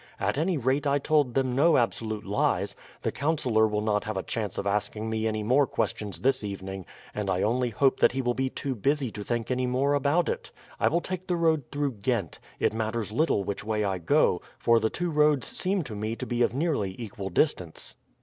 [0.19, 2.75] At any rate I told them no absolute lies.
[3.03, 6.87] The councillor will not have a chance of asking me any more questions this evening,
[7.13, 10.27] and I only hope that he will be too busy to think any more about
[10.27, 10.49] it.
[10.79, 14.79] I will take the road through Ghent; it matters little which way I go, for
[14.79, 17.95] the two roads seem to me to be of nearly equal distance."